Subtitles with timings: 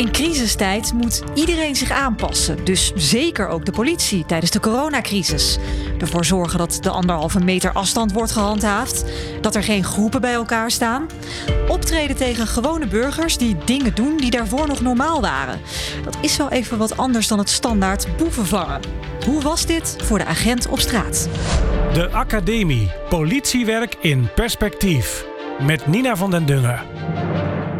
[0.00, 2.64] In crisistijd moet iedereen zich aanpassen.
[2.64, 5.58] Dus zeker ook de politie tijdens de coronacrisis.
[5.98, 9.04] Ervoor zorgen dat de anderhalve meter afstand wordt gehandhaafd.
[9.40, 11.06] Dat er geen groepen bij elkaar staan.
[11.68, 15.60] Optreden tegen gewone burgers die dingen doen die daarvoor nog normaal waren.
[16.04, 18.80] Dat is wel even wat anders dan het standaard boeven vangen.
[19.24, 21.28] Hoe was dit voor de agent op straat?
[21.92, 22.90] De Academie.
[23.08, 25.26] Politiewerk in perspectief.
[25.66, 26.80] Met Nina van den Dungen.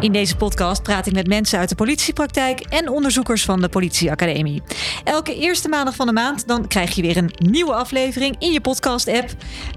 [0.01, 4.61] In deze podcast praat ik met mensen uit de politiepraktijk en onderzoekers van de Politieacademie.
[5.03, 8.61] Elke eerste maandag van de maand dan krijg je weer een nieuwe aflevering in je
[8.61, 9.29] podcast-app.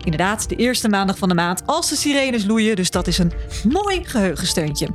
[0.05, 2.77] Inderdaad, de eerste maandag van de maand als de sirenes loeien.
[2.77, 3.33] Dus dat is een
[3.69, 4.89] mooi geheugensteuntje.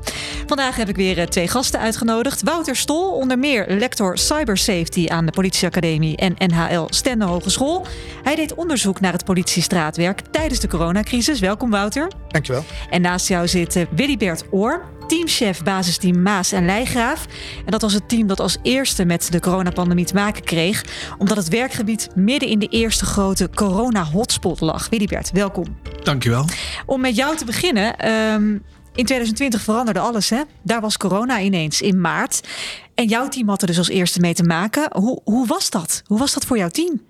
[0.48, 2.44] Vandaag heb ik weer eh, twee gasten uitgenodigd.
[2.44, 7.86] Wouter Stol, onder meer lector Cybersafety aan de Politieacademie en NHL Stende Hogeschool.
[8.24, 11.40] Hij deed onderzoek naar het politiestraatwerk tijdens de coronacrisis.
[11.40, 12.12] Welkom Wouter.
[12.28, 12.64] Dankjewel.
[12.90, 17.26] En naast jou zit eh, Willy Bert Oor, teamchef basisteam Maas en Leijgraaf.
[17.66, 20.86] En dat was het team dat als eerste met de coronapandemie te maken kreeg,
[21.18, 24.90] omdat het werkgebied midden in de eerste grote corona-hotspot lag.
[24.90, 25.66] Willy Bert, welkom.
[26.04, 26.46] Dankjewel.
[26.86, 27.98] Om met jou te beginnen.
[27.98, 28.58] ehm,
[28.96, 30.42] in 2020 veranderde alles, hè?
[30.62, 32.48] Daar was corona ineens in maart.
[32.96, 34.90] En jouw team had er dus als eerste mee te maken.
[34.92, 36.02] Hoe, hoe was dat?
[36.06, 37.02] Hoe was dat voor jouw team?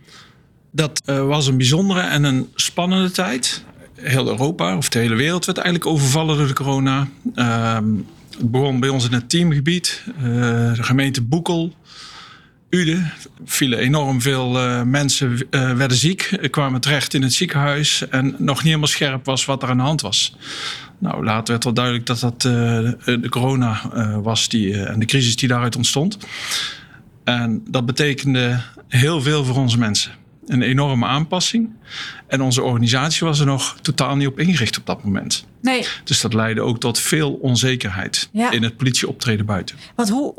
[0.72, 3.64] Dat eh, was een bijzondere en een spannende tijd.
[4.02, 7.08] Heel Europa, of de hele wereld, werd eigenlijk overvallen door de corona.
[7.36, 7.86] Ehm,
[8.38, 10.04] het begon bij ons in het teamgebied.
[10.18, 10.24] Eh,
[10.74, 11.74] de gemeente Boekel,
[12.70, 13.12] Uden.
[13.46, 18.08] vielen enorm veel eh, mensen, eh, werden ziek, kwamen terecht in het ziekenhuis.
[18.10, 20.36] En nog niet helemaal scherp was wat er aan de hand was.
[20.98, 23.82] Nou, later werd wel duidelijk dat dat de corona
[24.22, 26.18] was die, en de crisis die daaruit ontstond.
[27.24, 30.12] En dat betekende heel veel voor onze mensen.
[30.50, 31.70] Een enorme aanpassing.
[32.28, 35.46] En onze organisatie was er nog totaal niet op ingericht op dat moment.
[35.62, 38.52] Nee, Dus dat leidde ook tot veel onzekerheid Ja.
[38.52, 39.76] in het politieoptreden buiten.
[39.96, 40.34] Want hoe,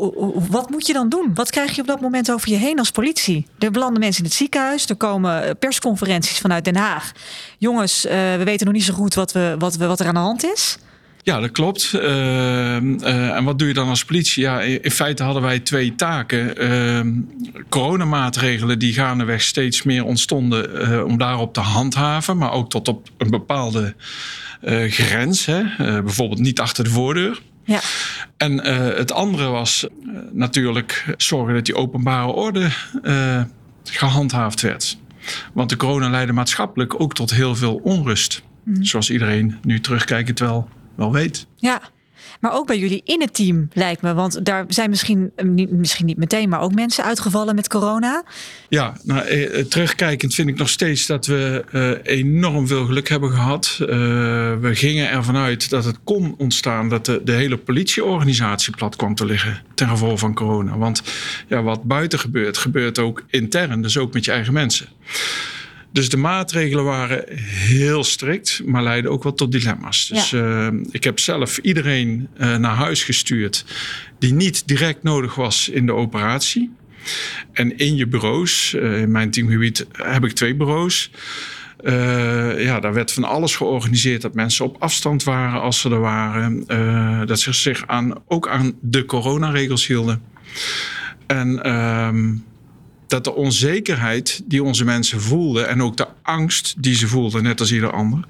[0.48, 1.30] wat moet je dan doen?
[1.34, 3.46] Wat krijg je op dat moment over je heen als politie?
[3.58, 4.86] Er belanden mensen in het ziekenhuis.
[4.88, 7.12] Er komen persconferenties vanuit Den Haag.
[7.58, 10.14] Jongens, eh, we weten nog niet zo goed wat, we, wat, we, wat er aan
[10.14, 10.78] de hand is.
[11.22, 11.94] Ja, dat klopt.
[11.94, 14.42] Ehm, eh, en wat doe je dan als politie?
[14.42, 16.56] Ja, in feite hadden wij twee taken.
[16.56, 17.12] Ehm,
[17.68, 23.08] coronamaatregelen die gaandeweg steeds meer ontstonden eh, om daarop te handhaven, maar ook tot op
[23.18, 23.94] een bepaalde
[24.60, 25.46] eh, grens.
[25.46, 25.62] Hè?
[26.02, 27.40] Bijvoorbeeld niet achter de voordeur.
[27.64, 27.80] Ja,
[28.36, 28.58] En
[28.96, 29.86] het andere was
[30.32, 32.68] natuurlijk zorgen dat die openbare orde
[33.02, 33.42] eh,
[33.84, 34.98] gehandhaafd werd.
[35.52, 38.42] Want de corona leidde maatschappelijk ook tot heel veel onrust.
[38.80, 40.68] Zoals iedereen nu terugkijkend wel,
[41.00, 41.46] wel weet.
[41.56, 41.80] ja.
[42.40, 44.14] Maar ook bij jullie in het team lijkt me.
[44.14, 48.24] Want daar zijn misschien, eh, niet, misschien niet meteen, maar ook mensen uitgevallen met corona.
[48.68, 53.30] Ja, nou, eh, terugkijkend vind ik nog steeds dat we eh, enorm veel geluk hebben
[53.30, 53.76] gehad.
[53.80, 53.88] Eh,
[54.60, 59.14] we gingen ervan uit dat het kon ontstaan dat de, de hele politieorganisatie plat kwam
[59.14, 60.78] te liggen ten gevolge van corona.
[60.78, 61.02] Want
[61.48, 64.86] ja, wat buiten gebeurt, gebeurt ook intern, dus ook met je eigen mensen.
[65.92, 70.08] Dus de maatregelen waren heel strikt, maar leidden ook wel tot dilemma's.
[70.08, 73.64] Dus eh, ik heb zelf iedereen eh, naar huis gestuurd
[74.18, 76.70] die niet direct nodig was in de operatie.
[77.52, 81.10] En in je bureaus, eh, in mijn teamgebied heb ik twee bureaus.
[82.56, 86.66] Ja, daar werd van alles georganiseerd dat mensen op afstand waren als ze er waren.
[87.26, 90.22] Dat ze zich aan, ook aan de coronaregels hielden.
[91.26, 92.32] En ehm,
[93.10, 97.60] dat de onzekerheid die onze mensen voelden en ook de angst die ze voelden, net
[97.60, 98.24] als ieder ander,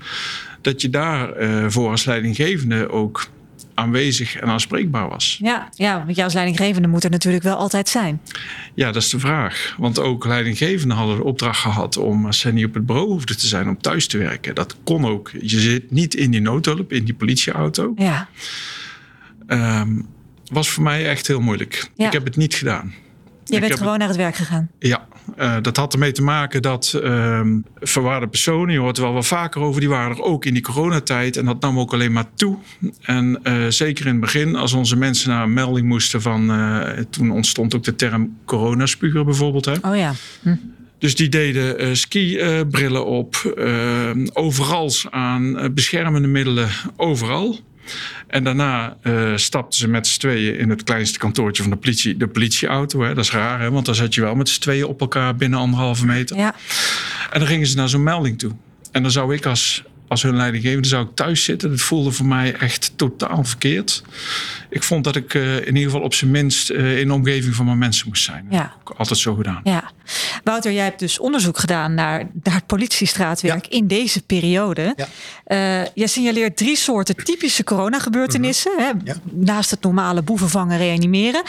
[0.60, 3.26] dat je daar eh, voor als leidinggevende ook
[3.74, 5.38] aanwezig en aanspreekbaar was.
[5.42, 8.20] Ja, ja, want jij als leidinggevende moet er natuurlijk wel altijd zijn.
[8.74, 9.74] Ja, dat is de vraag.
[9.78, 13.38] Want ook leidinggevenden hadden de opdracht gehad om, als ze niet op het bureau hoefden
[13.38, 14.54] te zijn, om thuis te werken.
[14.54, 15.30] Dat kon ook.
[15.40, 17.92] Je zit niet in die noodhulp, in die politieauto.
[17.96, 18.28] Ja,
[19.50, 20.00] Ehm,
[20.50, 21.90] was voor mij echt heel moeilijk.
[21.94, 22.06] Ja.
[22.06, 22.94] Ik heb het niet gedaan.
[23.50, 24.70] Je bent gewoon naar het werk gegaan.
[24.78, 25.06] Ja,
[25.36, 29.22] eh, dat had ermee te maken dat ehm, verwaarde personen, je hoort er wel wel
[29.22, 31.36] vaker over, die waren er ook in die coronatijd.
[31.36, 32.58] En dat nam ook alleen maar toe.
[33.00, 37.04] En eh, zeker in het begin, als onze mensen naar een melding moesten van, eh,
[37.10, 39.64] toen ontstond ook de term coronaspuger bijvoorbeeld.
[39.64, 39.74] Hè?
[39.82, 40.12] Oh ja.
[40.98, 47.58] Dus die deden eh skibrillen op, eh, overal aan beschermende middelen, overal.
[48.26, 52.16] En daarna eh, stapten ze met z'n tweeën in het kleinste kantoortje van de politie,
[52.16, 53.02] de politieauto.
[53.02, 53.14] Hè.
[53.14, 53.70] Dat is raar, hè?
[53.70, 56.36] want dan zat je wel met z'n tweeën op elkaar binnen anderhalve meter.
[56.36, 56.54] Ja,
[57.30, 58.52] En dan gingen ze naar zo'n melding toe.
[58.92, 61.70] En dan zou ik als, als hun leidinggevende zou ik thuis zitten.
[61.70, 64.02] Dat voelde voor mij echt totaal verkeerd.
[64.70, 67.54] Ik vond dat ik eh, in ieder geval op zijn minst eh, in de omgeving
[67.54, 68.44] van mijn mensen moest zijn.
[68.50, 68.62] Dat Ja.
[68.80, 69.60] heb ik altijd zo gedaan.
[69.64, 69.90] ja.
[70.44, 74.94] Wouter, jij hebt dus onderzoek gedaan naar, naar het politiestraatwerk in deze periode.
[74.96, 75.08] Ja.
[75.46, 78.72] Uh, jij signaleert drie soorten typische coronagebeurtenissen.
[78.72, 81.42] Mm hè, Naast het normale boeven vangen, reanimeren.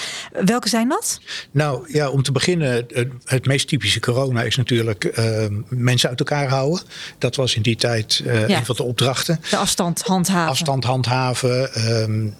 [0.45, 1.19] Welke zijn dat?
[1.51, 2.85] Nou ja, om te beginnen,
[3.25, 6.81] het meest typische corona is natuurlijk uh, mensen uit elkaar houden.
[7.17, 9.39] Dat was in die tijd uh, een van de opdrachten.
[9.49, 10.49] De afstand handhaven.
[10.49, 11.69] Afstand handhaven,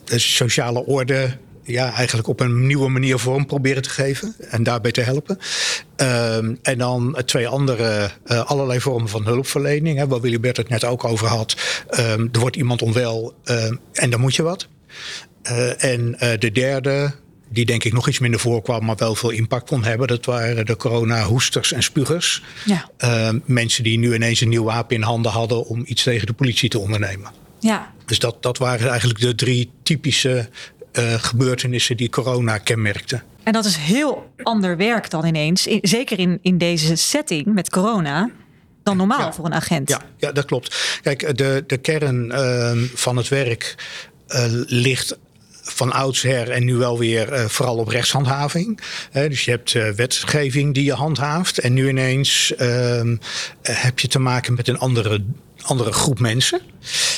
[0.03, 1.38] de sociale orde
[1.71, 5.38] ja, eigenlijk op een nieuwe manier vorm proberen te geven en daarbij te helpen.
[5.97, 10.69] Um, en dan twee andere, uh, allerlei vormen van hulpverlening, hè, waar Willy Bert het
[10.69, 11.56] net ook over had.
[12.00, 13.63] Um, er wordt iemand onwel uh,
[13.94, 14.68] en dan moet je wat.
[15.51, 17.13] Uh, en de derde,
[17.50, 20.07] die denk ik nog iets minder voorkwam, maar wel veel impact kon hebben.
[20.07, 22.44] Dat waren de corona-hoesters en spugers.
[22.65, 22.89] Ja.
[23.03, 26.33] Uh, mensen die nu ineens een nieuw wapen in handen hadden om iets tegen de
[26.33, 27.31] politie te ondernemen.
[27.59, 27.94] Ja.
[28.06, 30.50] Dus dat, dat waren eigenlijk de drie typische
[30.99, 33.23] uh, gebeurtenissen die corona kenmerkten.
[33.43, 37.69] En dat is heel ander werk dan ineens, in, zeker in, in deze setting met
[37.69, 38.29] corona,
[38.83, 39.33] dan normaal ja.
[39.33, 39.89] voor een agent.
[39.89, 40.99] Ja, ja, dat klopt.
[41.01, 43.75] Kijk, de, de kern uh, van het werk
[44.27, 45.17] uh, ligt
[45.63, 48.79] van oudsher en nu wel weer uh, vooral op rechtshandhaving.
[49.11, 51.57] Dus je hebt wetgeving die je handhaaft.
[51.57, 53.15] En nu ineens ehm,
[53.61, 55.23] heb je te maken met een andere,
[55.61, 56.61] andere groep mensen.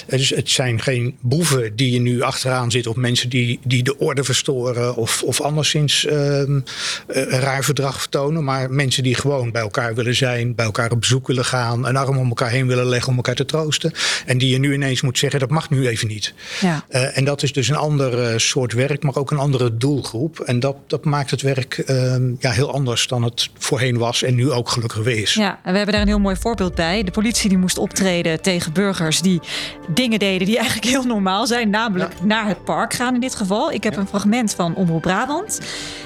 [0.08, 2.88] Dus het zijn geen boeven die je nu achteraan zit...
[2.88, 6.60] of mensen die, die de orde verstoren of, of anderszins ehm,
[7.08, 8.44] een raar verdrag vertonen...
[8.44, 10.56] maar mensen die gewoon bij elkaar willen zijn...
[10.56, 11.86] bij elkaar op bezoek willen gaan...
[11.86, 13.92] een arm om elkaar heen willen leggen om elkaar te troosten.
[14.26, 16.34] En die je nu ineens moet zeggen, dat mag nu even niet.
[16.62, 16.86] Ja.
[16.90, 20.40] en dat is dus een andere soort werk, maar ook een andere doelgroep.
[20.40, 24.36] En dat, dat maakt het werk uh, ja, heel anders dan het voorheen was en
[24.36, 25.34] nu ook gelukkig weer is.
[25.34, 27.04] Ja, en we hebben daar een heel mooi voorbeeld bij.
[27.04, 29.42] De politie die moest optreden tegen burgers die
[29.88, 31.70] dingen deden die eigenlijk heel normaal zijn.
[31.70, 32.26] Namelijk ja.
[32.26, 33.72] naar het park gaan in dit geval.
[33.72, 34.00] Ik heb ja.
[34.00, 35.60] een fragment van Omroep Brabant.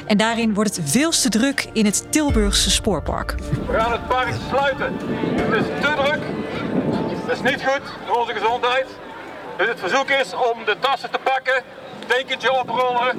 [0.06, 3.36] En daarin wordt het veel te druk in het Tilburgse spoorpark.
[3.68, 4.94] We gaan het park sluiten.
[5.36, 6.22] Het is te druk.
[7.26, 8.86] Het is niet goed voor onze gezondheid.
[9.58, 11.64] Dus het verzoek is om de tassen te pakken
[12.08, 13.10] dekentje oprollen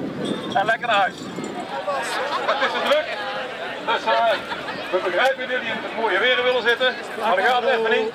[0.53, 1.15] en lekker naar huis.
[2.47, 3.07] Het is te druk,
[3.85, 4.31] dus uh,
[4.91, 8.11] we begrijpen jullie in het mooie weer willen zitten, maar dat gaat even niet.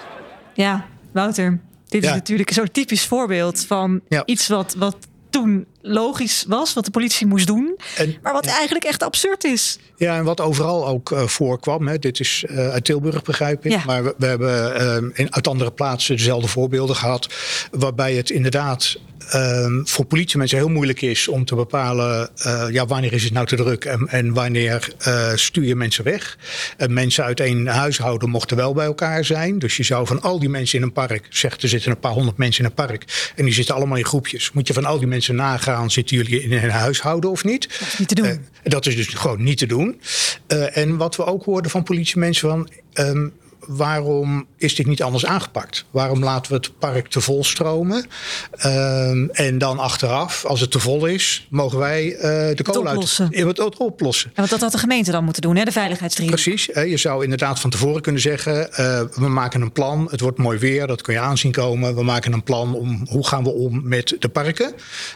[0.53, 1.61] Ja, Wouter,
[2.01, 4.23] dit is natuurlijk zo'n typisch voorbeeld van Ja.
[4.27, 4.97] iets wat, wat
[5.31, 9.79] toen logisch was, wat de politie moest doen, En- maar wat eigenlijk echt absurd is.
[9.97, 13.73] Ja, en wat overal ook eh, voorkwam, hè, dit is eh, uit Tilburg begrijp ik,
[13.73, 13.83] Ja.
[13.87, 17.29] maar we, we hebben eh, in, uit andere plaatsen dezelfde voorbeelden gehad,
[17.71, 18.97] waarbij het inderdaad
[19.31, 22.29] eh, voor politiemensen heel moeilijk is om te bepalen
[22.71, 24.89] ja, wanneer is het nou te druk en, en wanneer
[25.35, 26.39] stuur je mensen weg.
[26.77, 30.39] En mensen uit één huishouden mochten wel bij elkaar zijn, dus je zou van al
[30.39, 33.33] die mensen in een park, zegt er zitten een paar honderd mensen in een park
[33.37, 36.43] en die zitten allemaal in groepjes, moet je van al die mensen nagaan, zitten jullie
[36.43, 37.69] in een huishouden of niet?
[37.79, 38.27] Dat is niet te doen.
[38.27, 40.01] Eh, dat is dus gewoon niet te doen.
[40.47, 42.69] Eh, en wat we ook hoorden van politiemensen van...
[42.93, 43.29] ehm,
[43.67, 45.85] waarom is dit niet anders aangepakt?
[45.91, 48.07] Waarom laten we het park te vol stromen?
[48.51, 52.95] Ehm, en dan achteraf, als het te vol is, mogen wij eh, de kool uit...
[52.97, 53.29] oplossen.
[53.31, 54.29] Ja, het oplossen.
[54.31, 55.65] En want dat had de gemeente dan moeten doen, hè?
[55.65, 56.35] de veiligheidsdriehoek.
[56.41, 56.69] Precies.
[56.73, 56.81] hè.
[56.81, 60.09] Je zou inderdaad van tevoren kunnen zeggen: eh, we maken een plan.
[60.11, 61.95] Het wordt mooi weer, dat kun je aanzien komen.
[61.95, 64.73] We maken een plan om hoe gaan we om met de parken.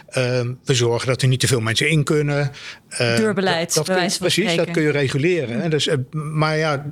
[0.07, 2.51] Eh, we zorgen dat er niet te veel mensen in kunnen.
[2.89, 5.61] Eh, Deurbeleid, dat- kun- Precies, dat kun je reguleren.
[5.61, 5.69] Hè.
[5.69, 6.85] Dus, eh, maar ja.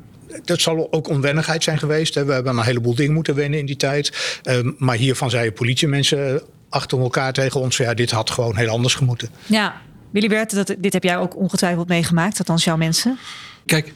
[0.45, 2.15] Dat zal ook onwennigheid zijn geweest.
[2.15, 2.25] Hè.
[2.25, 4.39] We hebben aan een heleboel dingen moeten wennen in die tijd.
[4.43, 8.95] Eh, maar hiervan zeiden politiemensen achter elkaar tegen ons: ja, dit had gewoon heel anders
[8.95, 9.29] gemoeten.
[9.45, 9.81] Ja,
[10.11, 13.17] Willy Bert, dat, dit heb jij ook ongetwijfeld meegemaakt, althans jouw mensen.
[13.65, 13.93] Kijk,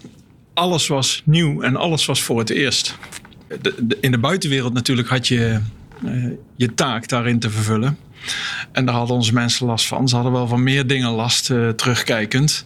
[0.53, 2.95] alles was nieuw en alles was voor het eerst.
[3.61, 5.59] De- de- in de buitenwereld natuurlijk had je
[6.05, 6.11] eh,
[6.55, 7.97] je taak daarin te vervullen.
[8.71, 10.07] En daar hadden onze mensen last van.
[10.09, 12.65] Ze hadden wel van meer dingen last eh, terugkijkend.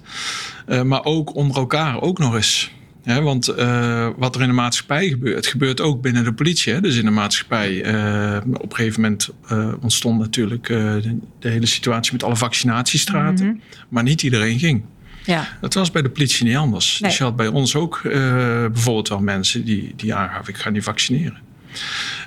[0.66, 2.72] Eh, maar ook onder elkaar ook nog eens.
[3.06, 6.74] Want eh, wat er in de maatschappij gebeurt, gebeurt ook binnen de politie.
[6.74, 6.82] Hè?
[6.82, 11.66] Dus in de maatschappij, eh, op een gegeven moment eh, ontstond natuurlijk de, de hele
[11.66, 13.62] situatie met alle vaccinatiestraten.
[13.90, 14.84] Maar niet iedereen ging.
[15.26, 17.00] Ja, Dat was bij de politie niet anders.
[17.00, 17.10] Nee.
[17.10, 20.84] Dus je had bij ons ook bijvoorbeeld wel mensen die, die aangaven: ik ga niet
[20.84, 21.38] vaccineren.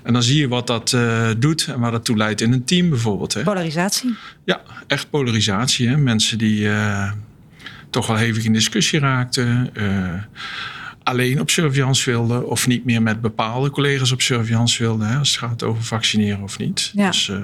[0.02, 0.96] En dan zie je wat dat
[1.38, 3.34] doet en waar dat toe leidt in een team bijvoorbeeld.
[3.34, 3.42] Hè?
[3.42, 4.14] polarisatie.
[4.44, 5.88] Ja, echt polarisatie.
[5.88, 5.96] Hè?
[5.96, 6.68] Mensen die
[7.90, 9.70] toch wel hevig in discussie raakten.
[9.74, 10.22] eh,
[11.02, 12.48] alleen op surveillance wilden.
[12.48, 15.08] Of niet meer met bepaalde collega's op surveillance wilden.
[15.08, 15.18] Hè?
[15.18, 16.90] Als het gaat over vaccineren of niet.
[16.94, 17.06] Ja.
[17.10, 17.36] Dus eh,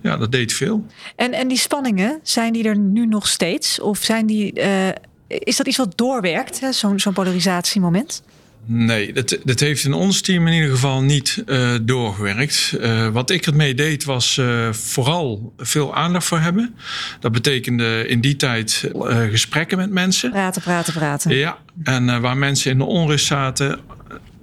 [0.00, 0.86] ja, dat deed veel.
[1.16, 3.80] En, en die spanningen, zijn die er nu nog steeds?
[3.80, 4.88] Of zijn die, eh,
[5.26, 8.22] is dat iets wat doorwerkt, zo'n zo'n polarisatiemoment?
[8.64, 12.74] Nee, dat, dat heeft in ons team in ieder geval niet uh, doorgewerkt.
[12.80, 16.74] Uh, wat ik ermee deed was uh, vooral veel aandacht voor hebben.
[17.20, 18.90] Dat betekende in die tijd
[19.30, 20.30] gesprekken met mensen.
[20.30, 21.36] Praten, praten, praten.
[21.36, 23.78] Ja, en waar mensen in de onrust zaten,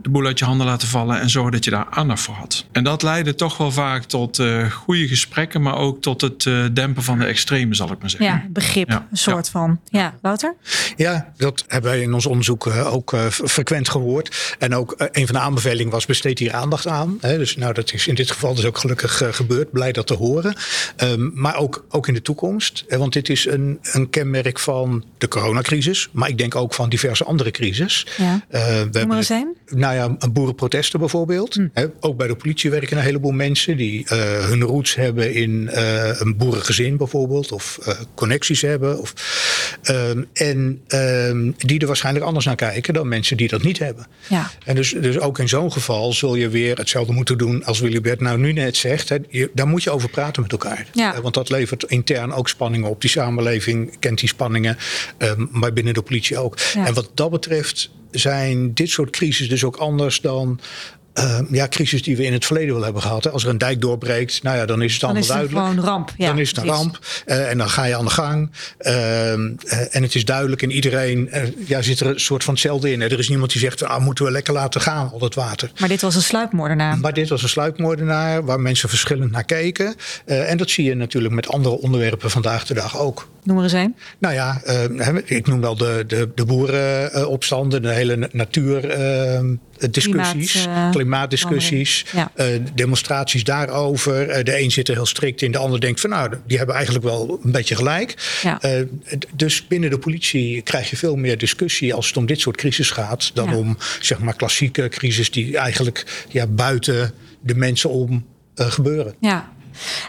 [0.01, 2.65] de boel uit je handen laten vallen en zorgen dat je daar aandacht voor had.
[2.71, 6.65] En dat leidde toch wel vaak tot uh, goede gesprekken, maar ook tot het uh,
[6.73, 8.27] dempen van de extreme, zal ik maar zeggen.
[8.27, 9.07] Ja, begrip, ja.
[9.11, 9.51] een soort ja.
[9.51, 9.79] van.
[9.85, 10.55] Ja, Wouter?
[10.95, 14.55] Ja, dat hebben wij in ons onderzoek uh, ook frequent gehoord.
[14.59, 17.17] En ook een van de aanbevelingen was besteed hier aandacht aan.
[17.21, 17.37] Hè.
[17.37, 19.71] Dus nou, dat is in dit geval dus ook gelukkig gebeurd.
[19.71, 20.55] Blij dat te horen.
[20.97, 22.83] Um, maar ook, ook in de toekomst.
[22.87, 26.89] Hè, want dit is een, een kenmerk van de coronacrisis, maar ik denk ook van
[26.89, 28.05] diverse andere crisis.
[28.17, 28.41] Ja.
[28.49, 29.55] we Noem er eens een.
[29.89, 31.53] Nou ja, boerenprotesten bijvoorbeeld.
[31.53, 31.67] Hm.
[31.73, 34.09] He, ook bij de politie werken een heleboel mensen die uh,
[34.45, 37.51] hun roots hebben in uh, een boerengezin bijvoorbeeld.
[37.51, 38.99] Of uh, connecties hebben.
[38.99, 39.13] Of,
[39.89, 44.07] um, en um, die er waarschijnlijk anders naar kijken dan mensen die dat niet hebben.
[44.29, 44.51] Ja.
[44.65, 48.21] En dus, dus ook in zo'n geval zul je weer hetzelfde moeten doen als Willibert
[48.21, 49.09] nou nu net zegt.
[49.09, 50.87] He, je, daar moet je over praten met elkaar.
[50.93, 51.21] Ja.
[51.21, 53.01] want dat levert intern ook spanningen op.
[53.01, 54.77] Die samenleving kent die spanningen.
[55.17, 56.59] Um, maar binnen de politie ook.
[56.73, 56.85] Ja.
[56.85, 60.59] En wat dat betreft zijn dit soort crisis dus ook anders dan
[61.13, 63.23] uh, ja, crisis die we in het verleden wel hebben gehad.
[63.23, 63.29] Hè.
[63.29, 65.77] Als er een dijk doorbreekt, nou ja, dan is het allemaal dan is het duidelijk.
[65.77, 66.13] Gewoon ramp.
[66.17, 66.81] Ja, dan is het een precies.
[66.81, 68.51] ramp uh, en dan ga je aan de gang.
[68.79, 69.31] Uh,
[69.95, 71.29] en het is duidelijk en iedereen
[71.65, 73.01] ja, zit er een soort van hetzelfde in.
[73.01, 73.07] Hè.
[73.07, 75.71] Er is niemand die zegt, ah, moeten we lekker laten gaan, al dat water.
[75.79, 76.97] Maar dit was een sluipmoordenaar.
[76.97, 79.95] Maar dit was een sluipmoordenaar waar mensen verschillend naar keken.
[80.25, 83.29] en dat zie je natuurlijk met andere onderwerpen vandaag de dag ook.
[83.43, 83.95] Noem er eens een.
[84.19, 84.61] Nou ja,
[85.25, 88.81] ik noem wel de, de, de boerenopstanden, de hele natuur
[89.89, 92.31] discussies, Klimaat, uh, klimaatdiscussies, ja.
[92.35, 94.37] uh, demonstraties daarover.
[94.37, 96.75] Uh, de een zit er heel strikt in, de ander denkt van nou, die hebben
[96.75, 98.39] eigenlijk wel een beetje gelijk.
[98.41, 98.59] Ja.
[99.35, 102.91] dus binnen de politie krijg je veel meer discussie als het om dit soort crisis
[102.91, 103.55] gaat, dan Ja.
[103.55, 108.25] om zeg maar klassieke crisis die eigenlijk ja, buiten de mensen om
[108.55, 109.15] gebeuren.
[109.19, 109.51] Ja.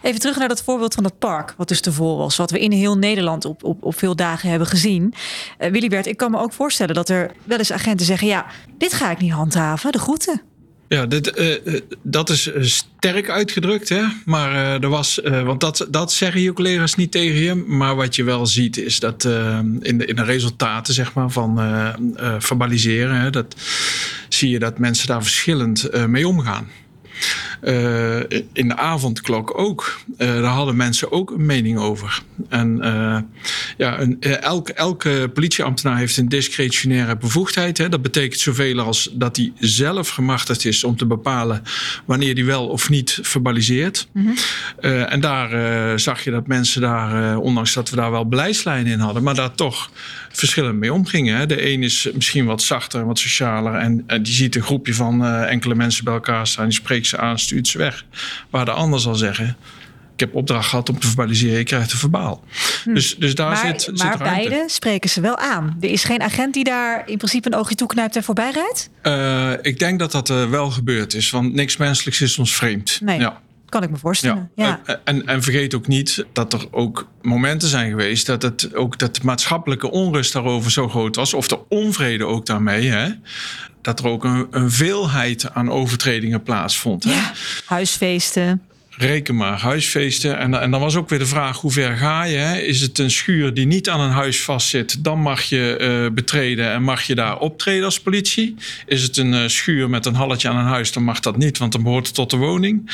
[0.03, 2.37] Even terug naar dat voorbeeld van dat park, wat dus tevoren was.
[2.37, 5.15] Wat we in heel Nederland op, op, op veel dagen hebben gezien.
[5.59, 8.29] Uh, Willibert, ik kan me ook voorstellen dat er wel eens agenten zeggen...
[8.29, 8.47] ja,
[8.79, 10.43] dit ga ik niet handhaven, de groeten.
[10.93, 14.03] Ja, dit, uh, dat is sterk uitgedrukt, hè?
[14.25, 17.55] Maar er was, want dat, dat zeggen je collega's niet tegen je.
[17.55, 19.25] Maar wat je wel ziet is dat
[19.81, 21.61] in, de, in de resultaten zeg maar, van
[22.39, 23.57] verbaliseren, hè, dat
[24.29, 26.69] zie je dat mensen daar verschillend mee omgaan.
[27.63, 28.17] Uh,
[28.53, 30.01] in de avondklok ook.
[30.19, 32.23] Uh, daar hadden mensen ook een mening over.
[32.49, 33.19] En uh,
[33.77, 37.79] ja, een, elke, elke politieambtenaar heeft een discretionaire bevoegdheid.
[37.79, 37.89] Hè.
[37.89, 41.63] Dat betekent zoveel als dat hij zelf gemachtigd is om te bepalen
[42.05, 44.09] wanneer hij wel of niet verbaliseert.
[44.13, 44.37] Mm -hmm.
[45.05, 49.23] en daar zag je dat mensen daar, ondanks dat we daar wel beleidslijnen in hadden,
[49.23, 49.91] maar daar toch
[50.39, 51.37] verschillend mee omgingen.
[51.37, 51.47] Hè.
[51.47, 55.25] De een is misschien wat zachter, wat socialer en, en die ziet een groepje van
[55.27, 58.05] enkele mensen bij elkaar staan, die spreekt ze aan, stuurt ze weg.
[58.51, 59.57] Waar de ander zal zeggen,
[60.21, 62.45] ik heb opdracht gehad om te verbaliseren, je krijgt een verbaal.
[62.85, 62.95] Hm.
[62.95, 65.77] Dus, dus daar maar, zit, maar zit beide spreken ze wel aan.
[65.81, 68.91] Er is geen agent die daar in principe een oogje toeknijpt en voorbij rijdt?
[69.03, 73.01] Uh, ik denk dat dat uh, wel gebeurd is, want niks menselijks is ons vreemd.
[73.03, 73.19] Nee.
[73.19, 73.41] Ja.
[73.71, 74.51] Kan ik me voorstellen.
[74.55, 74.81] Ja.
[74.87, 75.01] ja.
[75.05, 79.15] En, en vergeet ook niet dat er ook momenten zijn geweest dat het ook dat
[79.15, 83.09] de maatschappelijke onrust daarover zo groot was, of de onvrede ook daarmee, hè,
[83.83, 87.05] dat er ook een, een veelheid aan overtredingen plaatsvond.
[87.05, 87.11] Hè.
[87.11, 87.33] Ja.
[87.65, 88.63] Huisfeesten.
[89.01, 90.39] Reken maar, huisfeesten.
[90.39, 92.37] En, en dan was ook weer de vraag, hoe ver ga je?
[92.37, 92.59] Hè?
[92.59, 95.05] Is het een schuur die niet aan een huis vastzit?
[95.05, 98.55] Dan mag je uh, betreden en mag je daar optreden als politie.
[98.87, 100.93] Is het een uh, schuur met een halletje aan een huis?
[100.93, 102.91] Dan mag dat niet, want dan behoort het tot de woning.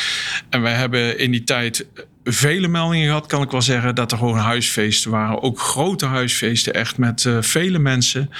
[0.51, 1.87] En wij hebben in die tijd
[2.25, 5.43] vele meldingen gehad, kan ik wel zeggen, dat er gewoon huisfeesten waren.
[5.43, 8.31] Ook grote huisfeesten, echt met uh, vele mensen.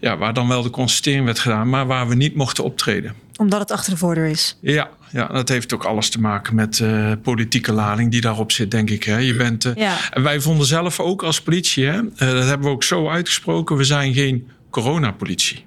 [0.00, 3.14] Ja, waar dan wel de constatering werd gedaan, maar waar we niet mochten optreden.
[3.36, 4.56] Omdat het achter de voordeur is.
[4.60, 8.70] Ja, ja, dat heeft ook alles te maken met uh, politieke lading die daarop zit,
[8.70, 9.04] denk ik.
[9.04, 9.16] Hè.
[9.16, 9.96] Je bent, uh, ja.
[10.10, 13.76] En wij vonden zelf ook als politie, hè, uh, dat hebben we ook zo uitgesproken,
[13.76, 15.66] we zijn geen coronapolitie.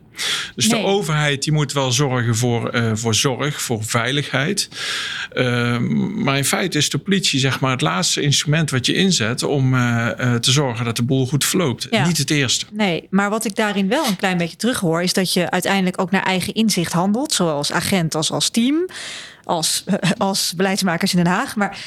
[0.55, 0.81] Dus nee.
[0.81, 4.69] de overheid die moet wel zorgen voor, uh, voor zorg, voor veiligheid.
[5.33, 5.77] Uh,
[6.15, 9.73] maar in feite is de politie zeg maar, het laatste instrument wat je inzet om
[9.73, 11.87] uh, te zorgen dat de boel goed verloopt.
[11.89, 12.07] Ja.
[12.07, 12.65] Niet het eerste.
[12.71, 16.11] Nee, maar wat ik daarin wel een klein beetje terughoor, is dat je uiteindelijk ook
[16.11, 18.85] naar eigen inzicht handelt, zowel als agent als als team,
[19.43, 19.83] als,
[20.17, 21.55] als beleidsmakers in Den Haag.
[21.55, 21.77] Maar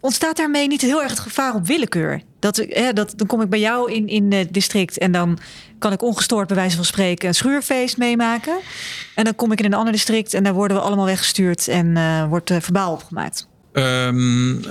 [0.00, 2.22] ontstaat daarmee niet heel erg het gevaar op willekeur?
[2.38, 5.38] Dat, hè, dat, dan kom ik bij jou in, in het district en dan
[5.78, 8.58] kan ik ongestoord bij wijze van spreken een schuurfeest meemaken.
[9.14, 12.28] En dan kom ik in een ander district en daar worden we allemaal weggestuurd en
[12.28, 13.50] wordt uh, verbaal opgemaakt.
[13.72, 14.62] Um,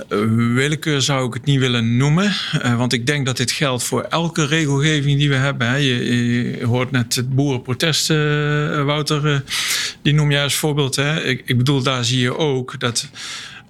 [0.54, 2.34] willekeur zou ik het niet willen noemen.
[2.64, 5.68] Uh, want ik denk dat dit geldt voor elke regelgeving die we hebben.
[5.68, 5.76] Hè.
[5.76, 9.26] Je, hoort net het boerenprotest, uh, Wouter.
[9.26, 9.38] Uh,
[10.02, 10.96] die noem je als voorbeeld.
[10.96, 11.22] Hè.
[11.22, 13.08] Ik, ik bedoel, daar zie je ook dat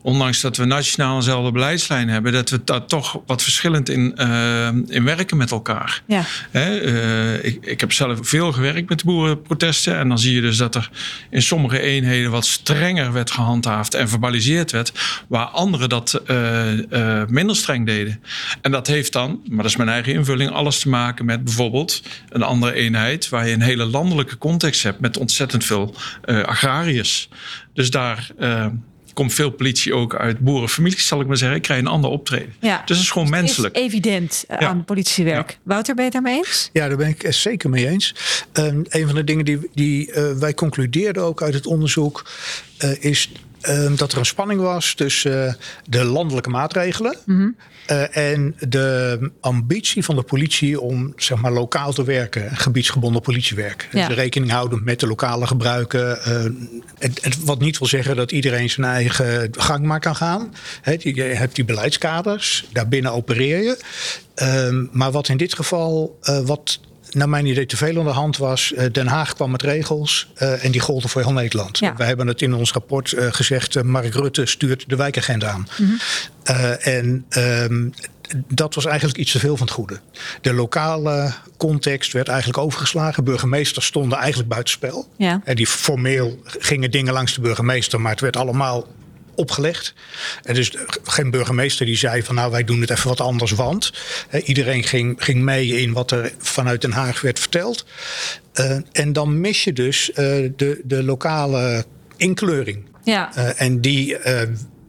[0.02, 4.68] ondanks dat we nationaal eenzelfde beleidslijn hebben, dat we daar toch wat verschillend in, uh,
[4.87, 6.02] in werken met elkaar.
[6.06, 6.25] Ja.
[6.50, 9.99] Hè, uh, ik, ik heb zelf veel gewerkt met de boerenprotesten.
[9.99, 10.90] En dan zie je dus dat er
[11.30, 14.92] in sommige eenheden wat strenger werd gehandhaafd en verbaliseerd werd,
[15.28, 18.23] waar anderen dat uh, minder streng deden.
[18.61, 22.02] En dat heeft dan, maar dat is mijn eigen invulling, alles te maken met bijvoorbeeld
[22.28, 25.94] een andere eenheid waar je een hele landelijke context hebt met ontzettend veel
[26.26, 27.28] agrariërs.
[27.75, 28.30] Dus daar
[29.12, 31.57] komt veel politie ook uit boerenfamilies, zal ik maar zeggen.
[31.57, 32.54] Ik krijg een ander optreden.
[32.61, 32.83] Ja.
[32.85, 33.76] Dus het is gewoon Dus het menselijk.
[33.76, 35.50] is evident uh, aan politiewerk.
[35.50, 35.57] Ja.
[35.62, 36.71] Wouter, ben je het daarmee eens?
[36.73, 38.14] Ja, daar ben ik het zeker mee eens.
[38.52, 42.31] Um, een van de dingen die, die uh, wij concludeerden ook uit het onderzoek
[42.85, 43.31] uh, is
[43.69, 45.57] um, dat er een spanning was tussen
[45.88, 47.38] de landelijke maatregelen Mhm.
[47.38, 48.04] mm -hmm.
[48.11, 53.88] en de ambitie van de politie om zeg maar, lokaal te werken, gebiedsgebonden politiewerk.
[53.92, 54.07] Ja.
[54.07, 56.19] Dus rekening houden met de lokale gebruiken.
[56.99, 60.54] Het, het, wat niet wil zeggen dat iedereen zijn eigen gang maar kan gaan.
[60.81, 63.78] He, je hebt die beleidskaders, daarbinnen opereer je.
[64.42, 66.81] Um, maar wat in dit geval, wat
[67.14, 68.73] naar mijn idee te veel aan de hand was.
[68.76, 71.78] Uh, Den Haag kwam met regels uh, en die golden voor heel Nederland.
[71.78, 71.97] Ja.
[71.97, 75.69] We hebben het in ons rapport uh, gezegd, Mark Rutte stuurt de wijkagenda aan.
[75.78, 76.73] Mm -hmm.
[76.81, 77.95] en um,
[78.49, 80.00] dat was eigenlijk iets te veel van het goede.
[80.40, 83.25] De lokale context werd eigenlijk overgeslagen.
[83.25, 85.09] Burgemeesters stonden eigenlijk buitenspel.
[85.16, 85.40] Ja.
[85.45, 88.87] En die formeel gingen dingen langs de burgemeester, maar het werd allemaal
[89.35, 89.95] opgelegd.
[90.43, 90.73] En dus
[91.03, 93.93] geen burgemeester die zei van nou wij doen het even wat anders, want
[94.45, 97.87] iedereen ging, ging mee in wat er vanuit Den Haag werd verteld.
[98.61, 100.17] Uh, en dan mis je dus uh,
[100.57, 101.85] de, de lokale
[102.17, 102.91] inkleuring.
[103.05, 103.35] Ja.
[103.57, 104.17] en die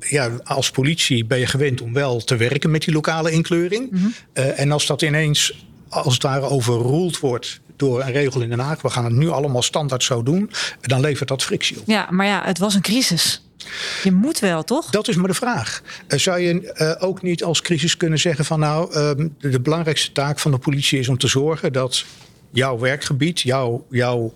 [0.10, 3.92] ja, als politie ben je gewend om wel te werken met die lokale inkleuring.
[3.92, 4.14] Mm -hmm.
[4.34, 8.60] uh, en als dat ineens als het ware overroeld wordt door een regel in Den
[8.60, 11.88] Haag, we gaan het nu allemaal standaard zo doen, dan levert dat frictie op.
[11.88, 13.44] Ja, maar ja, het was een crisis.
[14.03, 14.89] Je moet wel, toch?
[14.89, 15.82] Dat is maar de vraag.
[16.08, 19.60] Uh, zou je uh, ook niet als crisis kunnen zeggen van nou, uh, de, de,
[19.60, 22.05] belangrijkste taak van de politie is om te zorgen dat
[22.51, 24.34] jouw werkgebied, jouw, jouw,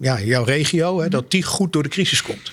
[0.00, 2.52] ja, jouw regio, hè, dat die goed door de crisis komt.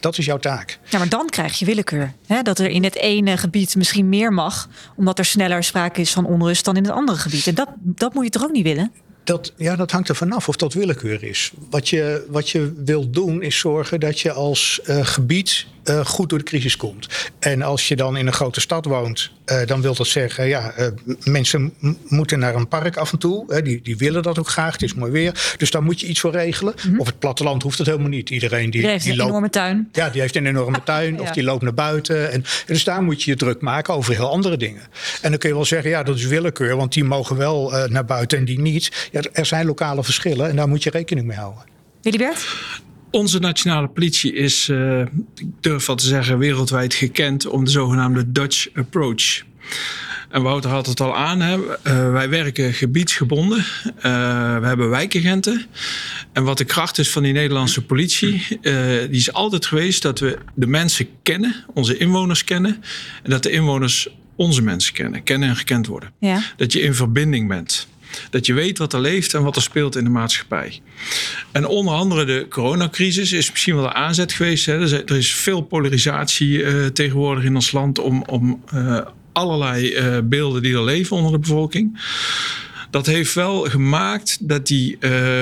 [0.00, 0.78] Dat is jouw taak.
[0.88, 2.12] Ja, maar dan krijg je willekeur.
[2.26, 2.42] Hè?
[2.42, 6.26] Dat er in het ene gebied misschien meer mag, omdat er sneller sprake is van
[6.26, 7.46] onrust dan in het andere gebied.
[7.46, 8.92] En dat, dat moet je toch ook niet willen?
[9.28, 11.52] Dat, ja, dat hangt er vanaf of dat willekeur is.
[11.70, 16.28] Wat je, wat je wilt doen is zorgen dat je als uh, gebied uh, goed
[16.28, 17.08] door de crisis komt.
[17.38, 20.46] En als je dan in een grote stad woont, uh, dan wil dat zeggen...
[20.46, 20.72] ja,
[21.24, 21.72] mensen
[22.08, 23.62] moeten naar een park af en toe.
[23.62, 25.54] die, die willen dat ook graag, het is mooi weer.
[25.56, 26.74] Dus daar moet je iets voor regelen.
[26.76, 27.00] Mm -hmm.
[27.00, 28.30] Of het platteland hoeft het helemaal niet.
[28.30, 29.88] Iedereen die, die heeft die een loopt, enorme tuin.
[29.92, 31.20] Ja, die heeft een enorme tuin ja.
[31.20, 32.32] of die loopt naar buiten.
[32.32, 34.82] En, dus daar moet je je druk maken over heel andere dingen.
[35.22, 36.76] En dan kun je wel zeggen, ja, dat is willekeur...
[36.76, 39.08] want die mogen wel naar buiten en die niet.
[39.12, 41.62] Ja, er zijn lokale verschillen en daar moet je rekening mee houden.
[42.02, 42.46] Willibert?
[43.10, 45.00] Onze nationale politie is, uh,
[45.34, 49.42] ik durf wel te zeggen, wereldwijd gekend om de zogenaamde Dutch approach.
[50.30, 51.56] En Wouter had het al aan, hè?
[51.56, 53.58] Uh, wij werken gebiedsgebonden.
[53.58, 53.92] Uh,
[54.60, 55.66] we hebben wijkagenten.
[56.32, 60.38] En wat de kracht is van die Nederlandse politie, die is altijd geweest dat we
[60.54, 62.82] de mensen kennen, onze inwoners kennen.
[63.22, 66.12] En dat de inwoners onze mensen kennen, kennen en gekend worden.
[66.20, 66.42] Ja.
[66.56, 67.88] Dat je in verbinding bent.
[68.30, 70.80] Dat je weet wat er leeft en wat er speelt in de maatschappij.
[71.52, 74.66] En onder andere de coronacrisis is misschien wel de aanzet geweest.
[74.66, 74.92] Hè.
[74.92, 79.00] Er is veel polarisatie uh, tegenwoordig in ons land om, om uh,
[79.32, 82.00] allerlei uh, beelden die er leven onder de bevolking.
[82.90, 84.98] Dat heeft wel gemaakt dat die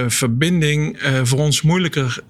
[0.07, 2.23] verbinding voor ons moeilijker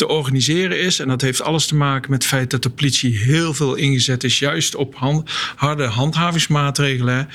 [0.00, 0.98] te organiseren is.
[0.98, 4.24] En dat heeft alles te maken met het feit dat de politie heel veel ingezet
[4.24, 7.28] is, juist op hand, harde handhavingsmaatregelen.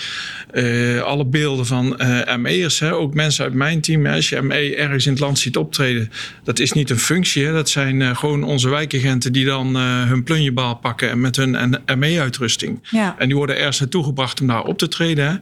[0.53, 4.05] Uh, alle beelden van uh, ME'ers, ook mensen uit mijn team.
[4.05, 6.11] Hè, als je ME ergens in het land ziet optreden,
[6.43, 7.45] dat is niet een functie.
[7.45, 11.79] Hè, dat zijn uh, gewoon onze wijkagenten die dan hun plunjebaal pakken en met hun
[11.97, 12.79] ME-uitrusting.
[12.91, 13.15] Ja.
[13.17, 15.27] En die worden ergens naartoe gebracht om daar op te treden.
[15.27, 15.35] Hè.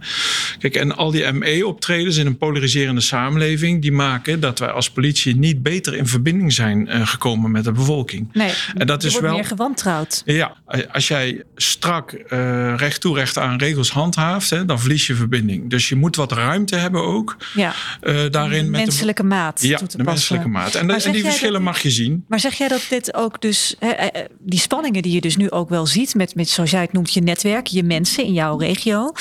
[0.59, 5.35] Kijk, en al die ME-optredens in een polariserende samenleving, die maken dat wij als politie
[5.35, 8.29] niet beter in verbinding zijn gekomen met de bevolking.
[8.33, 10.21] Nee, en dat je is wordt wel meer gewantrouwd.
[10.25, 10.55] Ja,
[10.91, 15.69] als jij strak uh, recht toe recht aan regels handhaaft, hè, dan verlies je verbinding.
[15.69, 17.37] Dus je moet wat ruimte hebben ook.
[17.53, 17.73] Ja.
[18.01, 19.61] Uh, daarin de met menselijke de, maat.
[19.61, 20.75] Ja, de menselijke maat.
[20.75, 22.25] En, en die verschillen dat, mag je zien.
[22.27, 24.07] Maar zeg jij dat dit ook dus, hè,
[24.39, 27.13] die spanningen die je dus nu ook wel ziet met, met, zoals jij het noemt,
[27.13, 29.11] je netwerk, je mensen in jouw regio,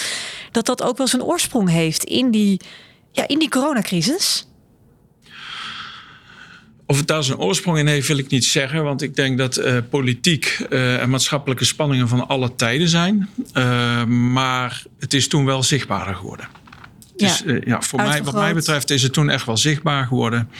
[0.51, 2.61] dat dat ook wel zijn oorsprong heeft in die,
[3.13, 4.47] ja, in die coronacrisis?
[6.93, 8.85] Of het daar zijn oorsprong in heeft, wil ik niet zeggen.
[8.85, 13.29] Want ik denk dat uh, politiek uh, en maatschappelijke spanningen van alle tijden zijn.
[13.55, 16.49] Uh, maar het is toen wel zichtbaarder geworden.
[17.17, 20.51] Dus ja, ja voor mij, wat mij betreft is het toen echt wel zichtbaar geworden.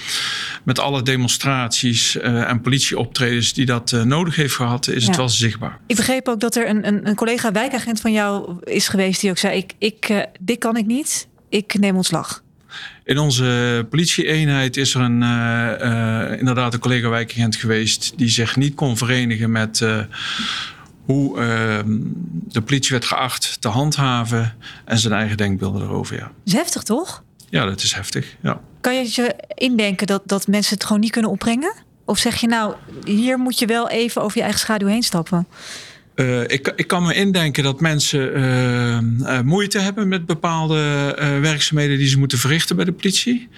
[0.63, 5.09] Met alle demonstraties en politieoptredens die dat nodig heeft gehad, is ja.
[5.09, 5.79] het wel zichtbaar.
[5.87, 9.31] Ik begreep ook dat er een, een, een collega wijkagent van jou is geweest die
[9.31, 12.43] ook zei: ik, ik, dit kan ik niet, ik neem ontslag.
[13.05, 18.57] In onze politieeenheid is er een, uh, uh, inderdaad een collega wijkagent geweest die zich
[18.57, 19.99] niet kon verenigen met uh,
[21.05, 21.99] hoe ehm,
[22.49, 26.17] de politie werd geacht te handhaven en zijn eigen denkbeelden erover.
[26.17, 26.23] Ja.
[26.23, 27.23] Dat is heftig toch?
[27.51, 28.37] Ja, dat is heftig.
[28.43, 28.61] Ja.
[28.81, 31.75] Kan je je indenken dat, dat mensen het gewoon niet kunnen opbrengen?
[32.05, 35.47] Of zeg je nou, hier moet je wel even over je eigen schaduw heen stappen?
[36.15, 41.99] Uh, ik, ik, kan me indenken dat mensen uh, uh, moeite hebben met bepaalde werkzaamheden
[41.99, 43.49] die ze moeten verrichten bij de politie.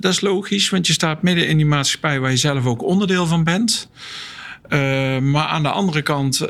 [0.00, 3.26] dat is logisch, want je staat midden in die maatschappij waar je zelf ook onderdeel
[3.26, 3.88] van bent.
[5.20, 6.44] maar aan de andere kant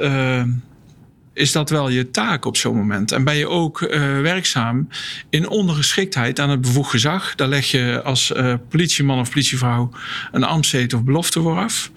[1.37, 3.13] is dat wel je taak op zo'n moment.
[3.13, 4.89] En ben je ook uh, werkzaam
[5.31, 7.35] in ondergeschiktheid aan het bevoegd gezag.
[7.35, 9.91] Daar leg je als uh, politieman of politievrouw
[10.33, 11.91] een ambtszet of belofte voor af.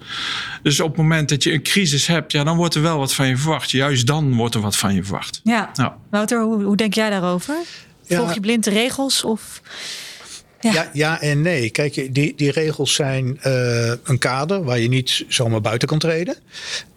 [0.62, 3.14] Dus op het moment dat je een crisis hebt, ja, dan wordt er wel wat
[3.14, 3.70] van je verwacht.
[3.70, 5.40] Juist dan wordt er wat van je verwacht.
[5.44, 5.70] Ja.
[5.74, 5.92] Nou.
[6.10, 7.54] Wouter, hoe, hoe denk jij daarover?
[8.06, 8.16] Ja.
[8.16, 9.60] Volg je blind de regels of...
[10.60, 10.72] Ja.
[10.72, 10.90] ja.
[10.92, 11.70] Ja, en nee.
[11.70, 16.36] Kijk, die, die regels zijn uh, een kader waar je niet zomaar buiten kan treden.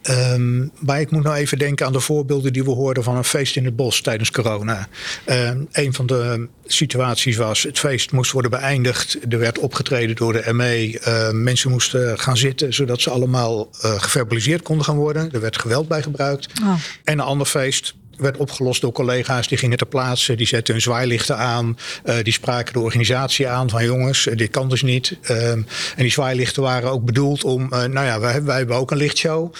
[0.10, 3.24] Um, maar ik moet nou even denken aan de voorbeelden die we hoorden van een
[3.24, 4.88] feest in het bos tijdens corona.
[5.26, 9.18] Um, een van de situaties was: het feest moest worden beëindigd.
[9.30, 11.02] Er werd opgetreden door de ME.
[11.08, 15.32] Uh, mensen moesten gaan zitten zodat ze allemaal uh, geverbaliseerd konden gaan worden.
[15.32, 16.48] Er werd geweld bij gebruikt.
[16.62, 16.74] Oh.
[17.04, 20.36] En een ander feest werd opgelost door collega's die gingen ter plaatse.
[20.36, 21.78] Die zetten hun zwaailichten aan.
[22.06, 25.18] Uh, die spraken de organisatie aan van jongens, dit kan dus niet.
[25.30, 28.92] Um, en die zwaailichten waren ook bedoeld om, uh, nou ja, wij, wij hebben ook
[28.92, 29.54] een lichtshow.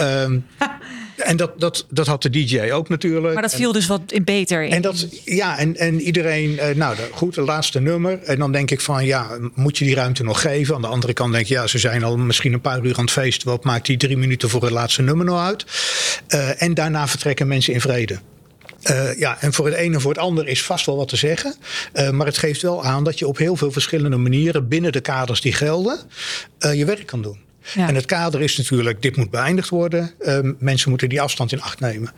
[0.00, 0.46] um,
[1.20, 3.32] en dat, dat, dat had de DJ ook natuurlijk.
[3.34, 4.72] Maar dat viel en, dus wat in beter in.
[4.72, 8.18] En dat, ja, en, en iedereen, uh, nou goed, de laatste nummer.
[8.22, 10.74] En dan denk ik van, ja, moet je die ruimte nog geven?
[10.74, 13.04] Aan de andere kant denk ik, ja, ze zijn al misschien een paar uur aan
[13.04, 13.48] het feesten.
[13.48, 15.64] Wat maakt die drie minuten voor het laatste nummer nou uit?
[16.28, 18.18] Uh, en daarna vertrekken mensen in vrede.
[18.90, 21.16] Uh, ja, en voor het ene en voor het ander is vast wel wat te
[21.16, 21.54] zeggen.
[21.94, 25.00] Uh, maar het geeft wel aan dat je op heel veel verschillende manieren binnen de
[25.00, 25.98] kaders die gelden,
[26.58, 27.49] je werk kan doen.
[27.76, 30.10] En het kader is natuurlijk, dit moet beëindigd worden.
[30.20, 32.12] Uh, mensen moeten die afstand in acht nemen.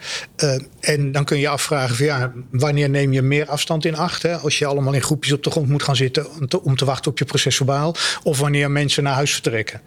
[0.45, 4.23] Uh, en dan kun je afvragen, van, ja, wanneer neem je meer afstand in acht?
[4.23, 4.37] Hè?
[4.37, 6.27] Als je allemaal in groepjes op de grond moet gaan zitten
[6.63, 7.97] om te, wachten op je procesverbaal.
[8.23, 9.81] Of wanneer mensen naar huis vertrekken.